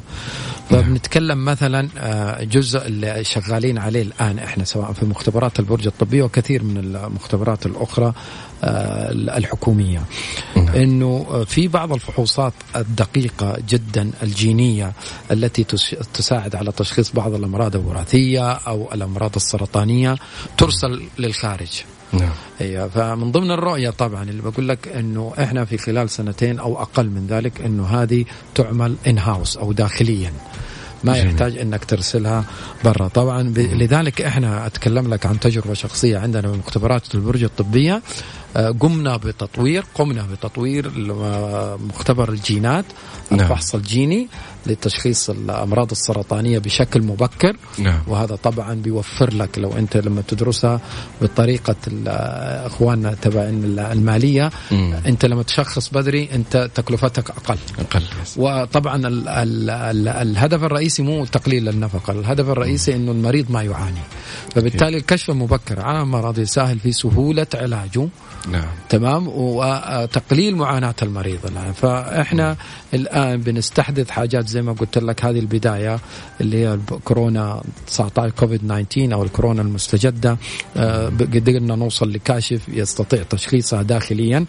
[0.70, 6.62] فبنتكلم مثلا آه، جزء اللي شغالين عليه الآن إحنا سواء في مختبرات البرج الطبية وكثير
[6.62, 8.12] من المختبرات الأخرى
[8.64, 10.02] آه، الحكومية.
[10.56, 14.92] إنه في بعض الفحوصات الدقيقة جدا الجينية
[15.30, 20.16] التي تس- تساعد على تشخيص بعض الأمراض الوراثية أو الأمراض السرطانية
[20.58, 21.70] ترسل للخارج.
[22.12, 22.32] نعم.
[22.60, 27.06] أيوه فمن ضمن الرؤية طبعا اللي بقول لك إنه إحنا في خلال سنتين أو أقل
[27.06, 30.32] من ذلك إنه هذه تعمل ان هاوس أو داخليا.
[31.04, 31.26] ما جميل.
[31.26, 32.44] يحتاج إنك ترسلها
[32.84, 33.08] برا.
[33.08, 33.58] طبعا ب...
[33.58, 38.02] لذلك إحنا أتكلم لك عن تجربة شخصية عندنا بمختبرات البرج الطبية.
[38.56, 42.84] آه، قمنا بتطوير قمنا بتطوير ل- مختبر الجينات
[43.30, 43.40] نعم.
[43.40, 44.28] الفحص الجيني.
[44.66, 47.56] لتشخيص الأمراض السرطانية بشكل مبكر.
[47.78, 47.98] نعم.
[48.06, 50.80] وهذا طبعا بيوفر لك لو أنت لما تدرسها
[51.22, 52.08] بطريقة ال-
[52.66, 53.40] إخواننا تبع
[53.92, 54.50] المالية.
[54.72, 54.94] مم.
[55.06, 57.58] أنت لما تشخص بدري أنت تكلفتك أقل.
[57.78, 58.02] أقل
[58.36, 64.00] وطبعا ال ال ال الهدف الرئيسي مو تقليل النفقة، الهدف الرئيسي إنه المريض ما يعاني.
[64.54, 68.08] فبالتالي الكشف المبكر على المرض يساهم في سهولة علاجه.
[68.50, 68.64] نعم.
[68.88, 71.72] تمام؟ وتقليل معاناة المريض الآن.
[71.72, 72.56] فإحنا
[72.94, 75.98] الآن بنستحدث حاجات زي ما قلت لك هذه البداية
[76.40, 80.36] اللي هي كورونا 19 كوفيد 19 أو الكورونا المستجدة.
[80.76, 84.44] آه، قدرنا نوصل لكاشف يستطيع تشخيصها داخليا.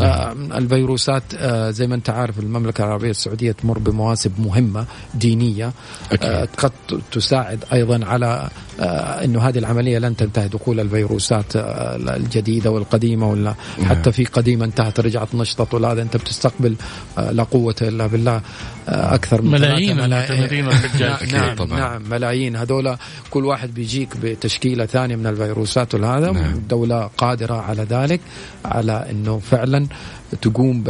[0.00, 5.72] آه، الفيروسات آه، زي ما انت عارف المملكة العربية السعودية تمر بمواسم مهمة دينية.
[6.12, 6.48] أكيد.
[6.58, 6.72] قد
[7.12, 8.48] تساعد أيضا على
[9.24, 15.34] إنه هذه العملية لن تنتهي دخول الفيروسات الجديدة والقديمة ولا حتى في قديمة انتهت رجعت
[15.34, 16.74] نشطت ولا هذا أنت بتستقبل
[17.30, 18.40] لا قوة إلا بالله
[18.88, 21.32] أكثر من ملايين ثلاثة المعتمرين والحجاج.
[21.32, 21.78] نعم, نعم, طبعاً.
[21.78, 22.98] نعم ملايين هذولا
[23.30, 26.54] كل واحد بيجيك بتشكيلة ثانية من الفيروسات وهذا نعم.
[26.54, 28.20] الدولة قادرة على ذلك
[28.64, 29.86] على إنه فعلا
[30.42, 30.84] تقوم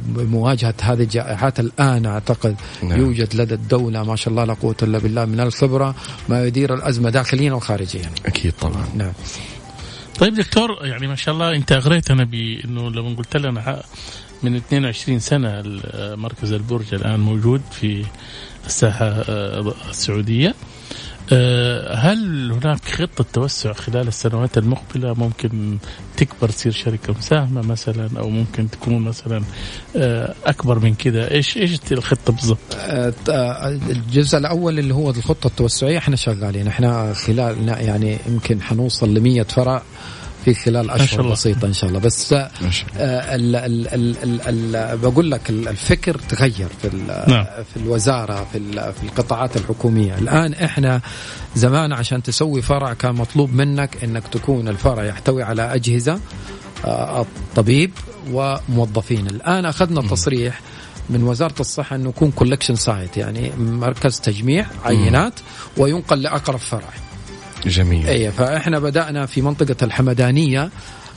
[0.00, 3.00] بمواجهة هذه الجائحات الآن أعتقد نعم.
[3.00, 5.94] يوجد لدى الدولة ما شاء الله لا قوة إلا بالله من الخبرة
[6.28, 9.12] ما يدير الأزمة داخليا وخارجيا أكيد طبعا نعم
[10.18, 13.82] طيب دكتور يعني ما شاء الله أنت أغريتنا بإنه لما قلت لنا
[14.42, 18.04] من 22 سنة ال- مركز البرج الآن موجود في
[18.66, 20.54] الساحة آه، السعودية.
[21.32, 25.78] آه، هل هناك خطة توسع خلال السنوات المقبلة؟ ممكن
[26.16, 29.42] تكبر تصير شركة مساهمة مثلا أو ممكن تكون مثلا
[29.96, 32.76] آه، أكبر من كده إيش إيش الخطة بالضبط؟
[33.90, 36.66] الجزء الأول اللي هو الخطة التوسعية إحنا شغالين.
[36.66, 39.82] إحنا خلال يعني يمكن حنوصل ل 100 فرع.
[40.44, 41.30] في خلال أشهر.
[41.30, 42.00] بسيطة إن شاء الله.
[42.00, 43.04] بس آه، ما شاء الله.
[43.34, 44.16] ال ال ال
[44.48, 46.90] ال ال بقول لك ال- الفكر تغير في
[47.28, 47.44] نعم.
[47.44, 50.18] في الوزارة في في القطاعات الحكومية.
[50.18, 51.00] الآن إحنا
[51.56, 56.20] زمان عشان تسوي فرع كان مطلوب منك إنك تكون الفرع يحتوي على أجهزة
[56.84, 57.90] آه، الطبيب
[58.32, 59.26] وموظفين.
[59.26, 60.60] الآن أخذنا تصريح
[61.10, 65.32] من وزارة الصحة إنه يكون collection site يعني مركز تجميع عينات
[65.76, 66.88] وينقل لأقرب فرع.
[67.66, 68.06] جميل.
[68.06, 70.70] اي فإحنا بدأنا في منطقة الحمدانية.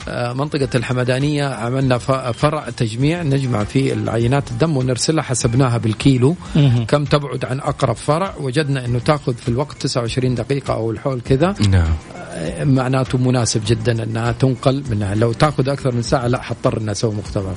[0.08, 1.98] آه، منطقة الحمدانية عملنا
[2.32, 6.36] فرع تجميع نجمع فيه العينات الدم ونرسلها حسبناها بالكيلو.
[6.88, 11.54] كم تبعد عن أقرب فرع؟ وجدنا أنه تأخذ في الوقت 29 دقيقة أو الحول كذا.
[11.70, 11.92] نعم.
[12.64, 17.14] معناته مناسب جدا أنها تنقل منها لو تأخذ أكثر من ساعة لا حضطر أن أسوي
[17.14, 17.54] مختبر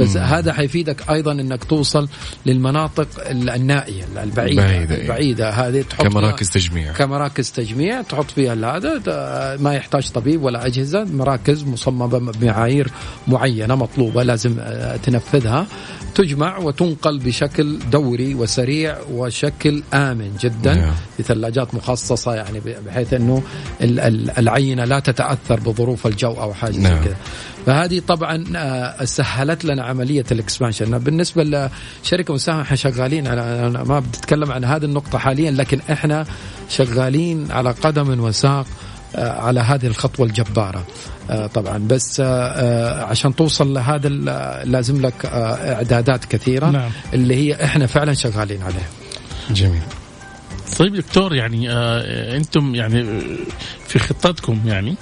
[0.00, 0.22] بس مم.
[0.22, 2.08] هذا حيفيدك أيضا أنك توصل
[2.46, 5.02] للمناطق النائية البعيدة بعيدة، إيه.
[5.02, 11.04] البعيدة هذه تحط كمراكز تجميع كمراكز تجميع تحط فيها هذا ما يحتاج طبيب ولا أجهزة
[11.04, 12.90] مراكز مصممة بمعايير
[13.28, 15.66] معينة مطلوبة لازم آه، تنفذها
[16.14, 20.92] تجمع وتنقل بشكل دوري وسريع وشكل آمن جدا نعم.
[21.18, 23.42] بثلاجات مخصصة يعني بحيث إنه
[23.80, 27.04] ال- ال- العينة لا تتأثر بظروف الجو أو حاجة زي نعم.
[27.04, 27.16] كذا.
[27.66, 30.98] فهذه طبعا آه، سهلت لنا عملية الإكسبانشن.
[30.98, 31.70] بالنسبة
[32.04, 36.26] لشركة مساهمة إحنا شغالين أنا أنا ما بتكلم عن هذه النقطة حاليا لكن إحنا
[36.68, 38.66] شغالين على قدم وساق
[39.16, 40.84] آه، على هذه الخطوة الجبارة.
[41.30, 41.78] آه، طبعا.
[41.78, 42.20] بس
[43.00, 44.08] عشان توصل لهذا
[44.64, 46.90] لازم لك إعدادات كثيرة نعم.
[47.12, 48.88] اللي هي إحنا فعلا شغالين عليها.
[49.50, 49.82] جميل.
[50.78, 53.36] طيب دكتور يعني آه أنتم يعني آه،
[53.88, 54.94] في خطتكم يعني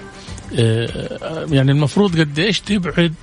[0.58, 0.86] آه
[1.22, 3.14] آه، يعني المفروض قد إيش تبعد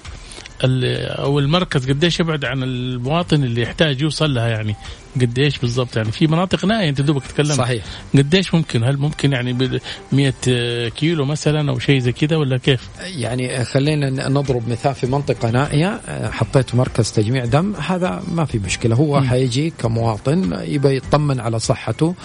[0.64, 4.76] أو المركز قد إيش يبعد عن المواطن اللي يحتاج يوصل لها يعني؟
[5.22, 7.52] قد إيش بالضبط يعني؟ في مناطق نائية أنت دوبك تكلمت.
[7.52, 7.84] صحيح.
[8.16, 9.80] قد إيش ممكن؟ هل ممكن يعني ب
[10.12, 15.50] 100 كيلو مثلا أو شيء زي كذا ولا كيف؟ يعني خلينا نضرب مثال في منطقة
[15.50, 18.96] نائية حطيت مركز تجميع دم هذا ما في مشكلة.
[18.96, 22.16] هو حيجي كمواطن يبى يطمن على صحته.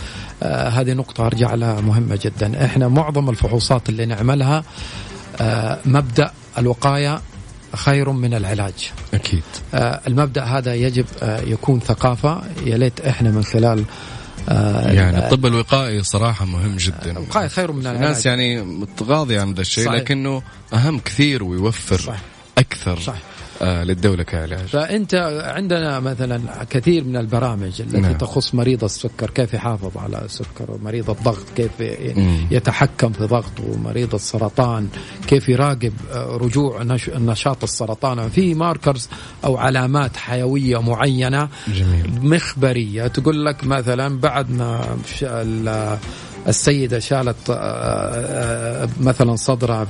[0.42, 2.64] آه هذه نقطة أرجع لها مهمة جدا.
[2.64, 4.64] إحنا معظم الفحوصات اللي نعملها
[5.40, 7.20] آه مبدأ الوقاية
[7.74, 9.42] خير من العلاج أكيد
[9.74, 13.84] آه المبدأ هذا يجب آه يكون ثقافة يا ليت إحنا من خلال
[14.48, 19.54] آه يعني الطب الوقائي صراحة مهم جدا الوقاية خير من العلاج الناس يعني متغاضية عن
[19.54, 20.00] ذا الشيء صحيح.
[20.00, 20.42] لكنه
[20.74, 22.16] أهم كثير ويوفر صح.
[22.58, 23.14] أكثر صح.
[23.62, 24.58] آه للدولة كعلاج.
[24.66, 25.14] فأنت
[25.44, 26.40] عندنا مثلا
[26.70, 28.12] كثير من البرامج التي نعم.
[28.12, 31.70] تخص مريض السكر كيف يحافظ على السكر؟ مريض الضغط كيف.
[32.50, 34.88] يتحكم في ضغطه؟ مريض السرطان
[35.26, 39.08] كيف يراقب آه، رجوع نش- نشاط السرطان؟ في ماركرز
[39.44, 42.10] أو علامات حيوية معينة جميل.
[42.22, 44.96] مخبرية تقول لك مثلا بعد ما
[46.48, 49.84] السيدة شالت آه، آه، مثلا صدرها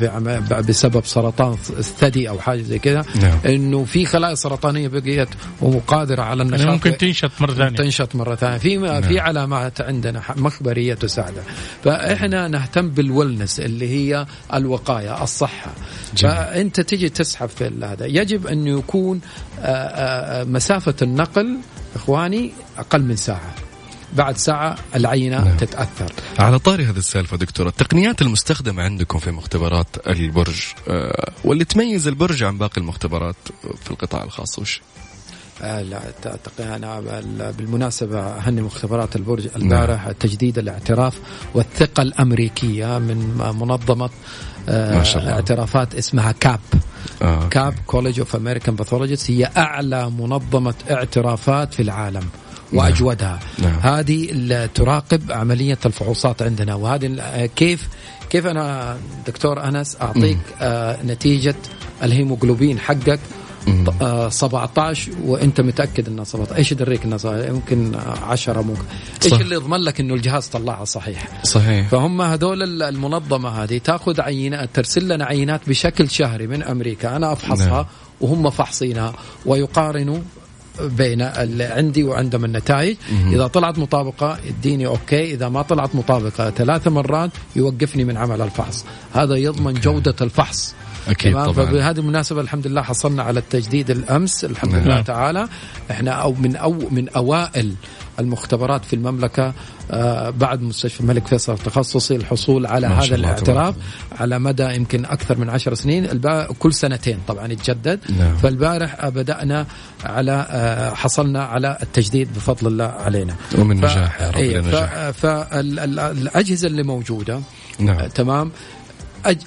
[0.61, 3.38] بسبب سرطان الثدي أو حاجة زي كذا نعم.
[3.47, 5.29] إنه في خلايا سرطانية بقيت
[5.61, 6.73] وقادرة على يعني النشاط.
[6.73, 7.77] ممكن تنشط مرة ثانية.
[7.77, 8.59] تنشط مرة ثانية.
[8.59, 11.45] في في علامات عندنا مخبرية تساعدها
[11.85, 15.73] فإحنا نهتم بالولنس اللي هي الوقاية الصحة.
[16.17, 16.35] جميل.
[16.35, 18.07] فأنت تجي تسحب في هذا.
[18.07, 19.21] يجب انه يكون
[19.61, 21.59] آه، آه، آه، مسافة النقل
[21.95, 23.55] إخواني أقل من ساعة.
[24.14, 25.57] بعد ساعة العينة نعم.
[25.57, 32.09] تتأثر على طاري هذه السالفة دكتور التقنيات المستخدمة عندكم في مختبرات البرج آه واللي تميز
[32.09, 33.37] البرج عن باقي المختبرات
[33.85, 34.81] في القطاع الخاص وش
[35.62, 36.00] آه لا
[36.61, 41.18] أنا بال- بالمناسبة أهني مختبرات البرج البارح تجديد الاعتراف
[41.55, 43.16] والثقة الأمريكية من
[43.61, 44.11] منظمة
[44.68, 45.33] آه ما شاء الله.
[45.33, 46.61] اعترافات اسمها كاب
[47.22, 47.48] آه.
[47.49, 52.22] CAP College of American Pathologists هي أعلى منظمة اعترافات في العالم
[52.75, 53.79] واجودها نعم.
[53.83, 57.07] هذه اللي تراقب عملية الفحوصات عندنا وهذه
[57.57, 57.89] كيف
[58.31, 61.55] كيف أنا دكتور أنس أعطيك آه نتيجة
[62.03, 63.21] الهيموغلوبين حقك.
[64.03, 68.83] آه 17 وأنت متأكد إنها 17 إيش يدريك إنها صحيح؟ يمكن 10 ممكن
[69.25, 69.41] إيش صح.
[69.41, 74.69] اللي يضمن لك إنه الجهاز طلعها صحيح صحيح فهم هذول ال- المنظمة هذه تأخذ عينات
[74.75, 77.85] ترسل لنا عينات بشكل شهري من أمريكا أنا أفحصها نعم.
[78.21, 79.13] وهم فحصينها
[79.47, 80.19] ويقارنوا
[80.81, 82.97] بين اللي عندي وعندهم النتائج.
[83.33, 85.35] إذا طلعت مطابقة يديني okay.
[85.35, 88.85] إذا ما طلعت مطابقة ثلاث مرات يوقفني من عمل الفحص.
[89.13, 89.81] هذا يضمن okay.
[89.81, 90.75] جودة الفحص.
[91.09, 91.53] أكيد طبعا.
[91.53, 94.83] فبهذه المناسبة الحمد لله حصلنا على التجديد الأمس الحمد نعم.
[94.85, 95.49] لله تعالى.
[95.91, 97.75] إحنا أو من أو من أوائل
[98.20, 99.53] المختبرات في المملكة
[99.90, 103.74] آه بعد مستشفى الملك فيصل التخصصي الحصول على هذا الاعتراف
[104.20, 106.20] على مدى يمكن أكثر من عشر سنين.
[106.59, 108.00] كل سنتين طبعا يتجدد.
[108.18, 108.37] نعم.
[108.37, 109.66] فالبارح بدأنا
[110.05, 113.35] على آه حصلنا على التجديد بفضل الله علينا.
[113.59, 115.11] ومن ف- نجاح يا رب إيه،.
[115.11, 117.40] فالاجهزه اللي موجودة
[117.79, 117.98] نعم.
[117.98, 118.50] آه، تمام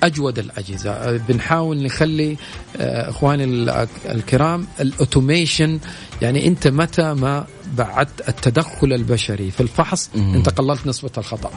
[0.03, 0.91] أجود الأجهزة.
[0.91, 2.37] آه، بنحاول نخلي
[2.77, 5.79] آه، إخواني ال- الكرام الأوتوميشن
[6.21, 7.45] يعني أنت متى ما
[7.77, 10.09] بعدت التدخل البشري في الفحص.
[10.15, 11.51] أنت قللت نسبة الخطأ.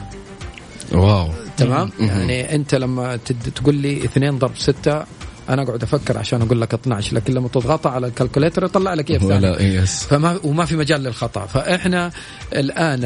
[0.91, 1.29] wow.
[1.57, 1.89] تمام.
[1.99, 3.15] يعني أنت لما
[3.55, 5.05] تقول لي 2 ضرب 6
[5.49, 9.09] أنا اقعد أفكر عشان أقول لك 12 لكن لما تضغطها على ال calculator يطلع لك.
[9.21, 11.45] ولا يس فما وما في مجال للخطأ.
[11.45, 12.11] فإحنا
[12.53, 13.03] الآن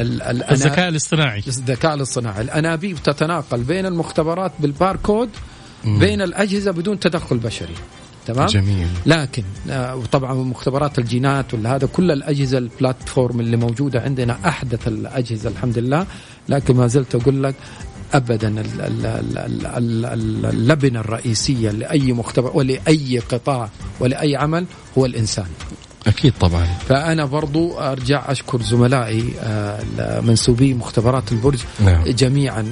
[0.50, 1.42] الذكاء الاصطناعي.
[1.46, 2.42] الذكاء الاصطناعي.
[2.42, 5.28] الأنابيب تتناقل بين المختبرات بالباركود
[5.84, 7.74] بين الأجهزة بدون تدخل بشري.
[8.26, 8.88] تمام؟ جميل.
[9.06, 14.88] لكن آه، وطبعا مختبرات الجينات ولا هذا كل الأجهزة ال platform اللي موجودة عندنا أحدث
[14.88, 16.06] الأجهزة الحمد لله.
[16.48, 17.54] لكن ما زلت أقول لك
[18.14, 23.68] ابدا ال- ال- ال- ال- ال- ال- اللبنة الرئيسية لأي مختبر ولأي قطاع
[24.00, 24.66] ولأي عمل
[24.98, 25.46] هو الإنسان.
[26.06, 26.64] أكيد طبعا.
[26.88, 32.04] فأنا برضو أرجع أشكر زملائي آه، منسوبي مختبرات البرج نعم.
[32.04, 32.64] جميعا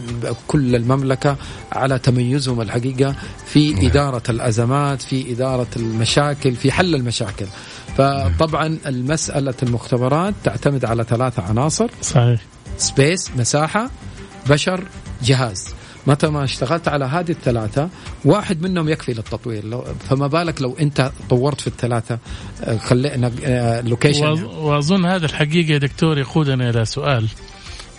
[0.48, 1.36] كل المملكة
[1.72, 3.14] على تميزهم الحقيقة
[3.46, 3.86] في نعم.
[3.86, 7.46] إدارة الأزمات في إدارة المشاكل في حل المشاكل.
[7.96, 11.90] فطبعا المسألة المختبرات تعتمد على ثلاثة عناصر.
[12.02, 12.40] صحيح.
[12.78, 13.90] space مساحة
[14.50, 14.84] بشر
[15.24, 15.74] جهاز.
[16.06, 17.88] متى ما اشتغلت على هذه الثلاثة
[18.24, 19.84] واحد منهم يكفي للتطوير.
[20.10, 22.18] فما بالك لو أنت طورت في الثلاثة
[22.64, 23.32] آه، خلينا
[23.80, 27.28] location وأظ- وأظن هذا الحقيقة يا دكتور يقودنا إلى سؤال.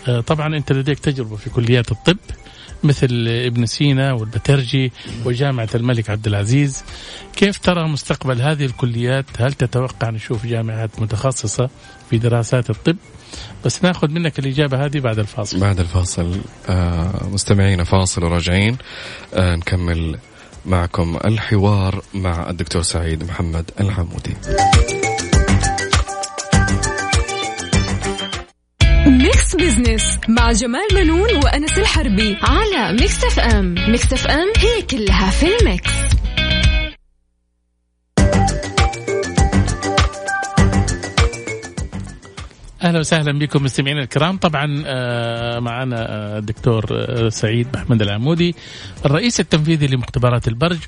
[0.08, 2.16] آه، طبعا أنت لديك تجربة في كليات الطب
[2.84, 4.92] مثل ابن سينا والبترجي
[5.24, 6.84] وجامعة الملك عبد العزيز.
[7.36, 11.70] كيف ترى مستقبل هذه الكليات؟ هل تتوقع نشوف جامعات متخصصة
[12.10, 12.96] في دراسات الطب؟
[13.64, 15.60] بس ناخذ منك الإجابة هذه بعد الفاصل.
[15.60, 16.40] بعد الفاصل.
[16.68, 18.76] آه مستمعينا فاصل وراجعين.
[19.34, 20.18] آه نكمل
[20.66, 24.36] معكم الحوار مع الدكتور سعيد محمد العمودي
[29.06, 35.46] Mix Business مع جمال منون وأنس الحربي على Mix FM Mix FM هي كلها في
[35.60, 36.05] ال mix.
[42.82, 44.36] أهلا وسهلا بكم مستمعينا الكرام.
[44.36, 48.54] طبعا آه، معنا آه، الدكتور آه، سعيد محمد العمودي
[49.04, 50.78] الرئيس التنفيذي لمختبرات البرج.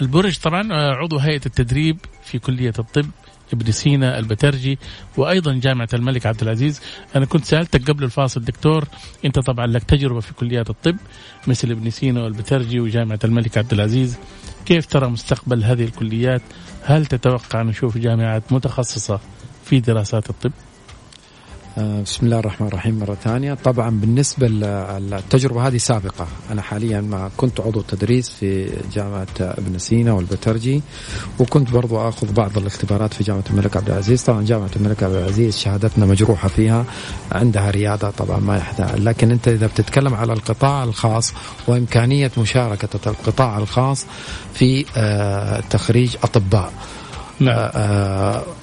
[0.00, 3.06] البرج طبعا عضو هيئة التدريب في كلية الطب
[3.52, 4.78] ابن سينا البترجي
[5.16, 6.80] وأيضا جامعة الملك عبد العزيز.
[7.16, 8.84] أنا كنت سألتك قبل الفاصل دكتور
[9.24, 10.96] أنت طبعا لك تجربة في كليات الطب
[11.46, 14.18] مثل ابن سينا والبترجي وجامعة الملك عبد العزيز.
[14.66, 16.42] كيف ترى مستقبل هذه الكليات؟
[16.82, 19.20] هل تتوقع نشوف جامعات متخصصة
[19.64, 20.52] في دراسات الطب؟
[21.78, 23.54] بسم الله الرحمن الرحيم مرة ثانية.
[23.54, 26.26] طبعا بالنسبة للتجربة هذه سابقة.
[26.50, 30.82] أنا حاليا ما كنت عضو تدريس في جامعة ابن سينا والبترجي
[31.38, 34.22] وكنت برضو أخذ بعض الاختبارات في جامعة الملك عبد العزيز.
[34.22, 36.84] طبعا جامعة الملك عبد العزيز شهادتنا مجروحة فيها
[37.32, 39.00] عندها ريادة طبعا ما يحتاج.
[39.00, 41.32] لكن أنت إذا بتتكلم على القطاع الخاص
[41.66, 44.06] وإمكانية مشاركة القطاع الخاص
[44.54, 46.72] في آه، تخريج أطباء.
[47.44, 47.70] نعم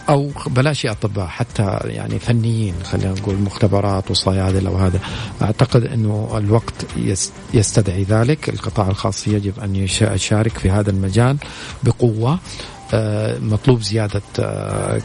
[0.10, 5.00] أو بلاش أطباء حتى يعني فنيين خلينا نقول مختبرات وصيادله وهذا
[5.42, 8.50] أعتقد إنه الوقت يس- يستدعي ذلك.
[8.50, 11.38] القطاع الخاص يجب أن يش- يشارك في هذا المجال
[11.84, 12.40] بقوة.
[12.94, 14.22] آه، مطلوب زيادة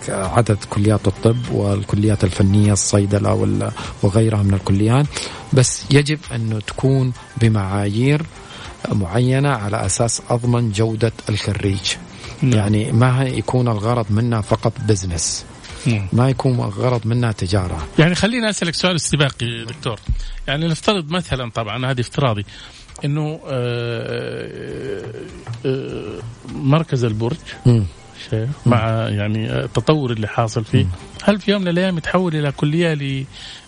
[0.08, 3.70] عدد كليات الطب والكليات الفنية الصيدلة
[4.02, 5.06] وغيرها من الكليات.
[5.52, 8.22] بس يجب أنه تكون بمعايير
[8.92, 11.92] معينة على أساس أضمن جودة الخريج.
[12.42, 12.52] نعم.
[12.52, 15.44] يعني ما يكون الغرض منها فقط بزنس
[15.86, 16.08] نعم.
[16.12, 20.00] ما يكون الغرض منها تجارة يعني خليني أسألك سؤال استباقي دكتور
[20.48, 22.44] يعني نفترض مثلا طبعا هذه افتراضي
[23.04, 25.04] إنه آه،
[25.66, 26.18] آه،
[26.54, 27.36] مركز البرج.
[28.30, 28.48] شيء.
[28.66, 30.86] مع يعني التطور اللي حاصل فيه.
[31.24, 33.24] هل في يوم من الأيام يتحول إلى كلية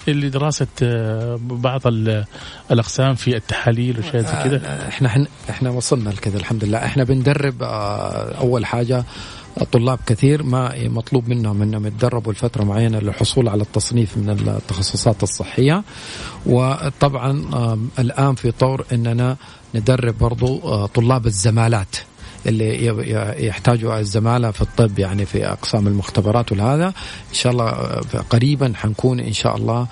[0.09, 2.25] لدراسه آه، بعض ال-
[2.71, 6.79] الأقسام في التحاليل وشيء زي كذا إحنا إحنا إحنا وصلنا لكذا الحمد لله.
[6.79, 9.05] إحنا بندرب آه، أول حاجة
[9.73, 15.83] طلاب كثير ما مطلوب منهم إنهم يتدربوا لفترة معينة للحصول على التصنيف من التخصصات الصحية.
[16.47, 17.31] وطبعا
[17.99, 19.37] الآن في طور إننا
[19.75, 21.97] ندرب برضو آه، طلاب الزمالات.
[22.47, 26.87] اللي يحتاجوا الزمالة في الطب يعني في أقسام المختبرات وهذا
[27.29, 29.87] إن شاء الله آه، قريبا حنكون إن شاء الله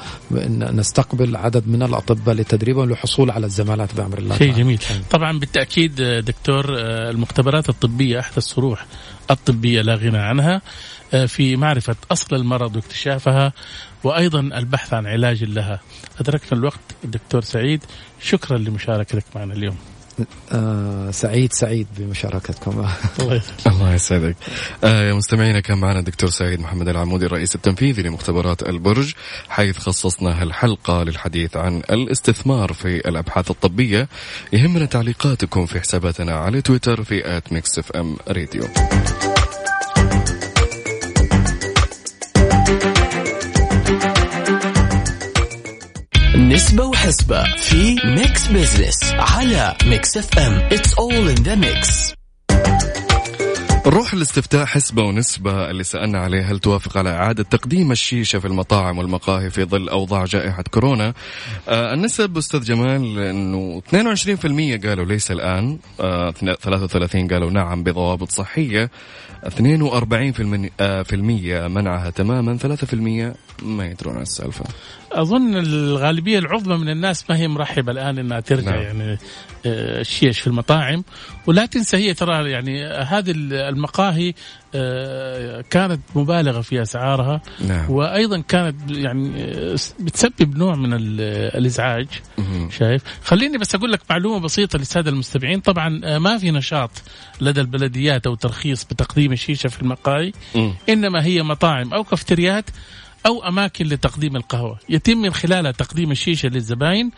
[0.50, 4.80] نستقبل عدد من الأطباء لتدريبهم للحصول على الزمالات بأمر الله شيء جميل.
[5.10, 6.64] طبعا بالتأكيد آه، دكتور
[7.10, 8.86] المختبرات الطبية أحد الصروح
[9.30, 10.62] الطبية لا غنى عنها
[11.26, 13.52] في معرفة أصل المرض واكتشافها
[14.04, 15.80] وأيضا البحث عن علاج لها.
[16.20, 17.84] أدركنا الوقت دكتور سعيد.
[18.20, 19.76] شكرا لمشاركتك معنا اليوم.
[20.52, 22.88] آه سعيد سعيد بمشاركتكم.
[23.66, 24.36] الله يسعدك.
[24.84, 29.12] آه يا مستمعينا كان معنا الدكتور سعيد محمد العمودي الرئيس التنفيذي لمختبرات البرج
[29.48, 34.08] حيث خصصنا هالحلقة للحديث عن الاستثمار في الأبحاث الطبية.
[34.52, 38.64] يهمنا تعليقاتكم في حساباتنا على تويتر في at Mix FM Radio.
[46.54, 52.14] نسبة وحسبة في Mix Business على Mix FM it's all in the mix
[53.86, 58.98] نروح الاستفتاء حسبة ونسبة اللي سألنا عليه هل توافق على إعادة تقديم الشيشة في المطاعم
[58.98, 61.14] والمقاهي في ظل أوضاع جائحة كورونا؟
[61.68, 63.82] آه النسب أستاذ جمال أنه
[64.82, 68.90] 22% قالوا ليس الآن آه 33 قالوا نعم بضوابط صحية
[69.44, 69.50] 42%
[70.80, 71.04] آه،
[71.68, 74.64] منعها تماما 3% ما يدرون عن السالفة.
[75.12, 78.82] أظن الغالبية العظمى من الناس ما هي مرحبة الآن إنها ترجع نعم.
[78.82, 79.18] يعني
[79.66, 81.04] آه، الشيش في المطاعم.
[81.46, 84.34] ولا تنسى هي ترى يعني هذه المقاهي
[84.74, 87.42] آه، كانت مبالغة في أسعارها.
[87.68, 87.90] نعم.
[87.90, 92.06] وأيضا كانت يعني آه، بتسبب نوع من الإزعاج.
[92.70, 95.60] شايف؟ خليني بس أقول لك معلومة بسيطة للسادة المستمعين.
[95.60, 96.90] طبعا ما في نشاط
[97.40, 100.32] لدى البلديات أو ترخيص بتقديم الشيشة في المقاهي.
[100.88, 102.70] إنما هي مطاعم أو كافتريات
[103.26, 104.78] أو أماكن لتقديم القهوة.
[104.88, 107.10] يتم من خلالها تقديم الشيشة للزباين.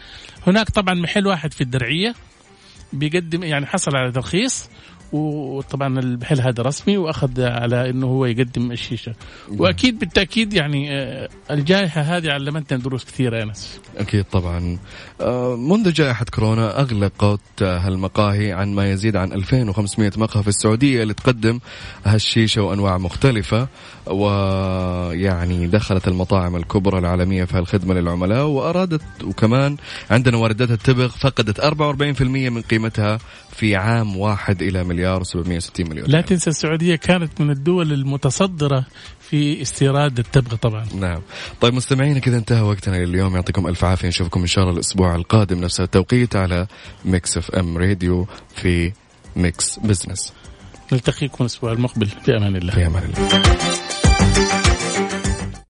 [0.46, 2.14] هناك طبعا محل واحد في الدرعية.
[2.92, 4.68] بيقدم يعني حصل على ترخيص.
[5.12, 9.14] وطبعا المحل هذا رسمي وأخذ على إنه هو يقدم الشيشة.
[9.48, 13.80] وأكيد بالتأكيد يعني آه، الجائحة هذه علمتنا دروس كثيرة يا ناس.
[13.96, 14.78] أكيد طبعا.
[15.20, 21.14] آه، منذ جائحة كورونا أغلقت هالمقاهي عن ما يزيد عن 2500 مقهى في السعودية اللي
[21.14, 21.60] تقدم
[22.04, 23.68] هالشيشة وأنواع مختلفة
[24.06, 29.76] ويعني دخلت المطاعم الكبرى العالمية في هالخدمة للعملاء وأرادت وكمان
[30.10, 33.18] عندنا واردات التبغ فقدت 44% من قيمتها
[33.56, 38.84] في عام واحد إلى مليار و760 مليون لا تنسى السعودية كانت من الدول المتصدرة
[39.20, 40.86] في استيراد التبغ طبعا.
[40.94, 41.20] نعم.
[41.60, 43.34] طيب مستمعينا كذا انتهى وقتنا لليوم.
[43.34, 44.08] يعطيكم ألف عافية.
[44.08, 45.60] نشوفكم إن شاء الله الأسبوع القادم.
[45.60, 46.66] نفس التوقيت على
[47.04, 48.92] Mix FM Radio في
[49.36, 50.32] Mix Business.
[50.92, 52.06] نلتقيكم الأسبوع المقبل.
[52.06, 52.72] في أمان الله.
[52.72, 54.05] في أمان الله.